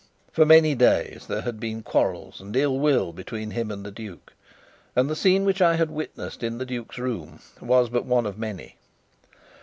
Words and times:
For 0.31 0.47
many 0.47 0.73
days 0.73 1.27
there 1.27 1.41
had 1.43 1.59
been 1.59 1.83
quarrels 1.83 2.41
and 2.41 2.55
ill 2.55 2.79
will 2.79 3.13
between 3.13 3.51
him 3.51 3.69
and 3.69 3.85
the 3.85 3.91
duke, 3.91 4.33
and 4.95 5.07
the 5.07 5.15
scene 5.15 5.45
which 5.45 5.61
I 5.61 5.75
had 5.75 5.91
witnessed 5.91 6.41
in 6.41 6.57
the 6.57 6.65
duke's 6.65 6.97
room 6.97 7.39
was 7.61 7.87
but 7.87 8.05
one 8.05 8.25
of 8.25 8.35
many. 8.35 8.77